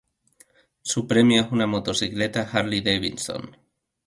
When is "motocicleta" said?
1.67-2.49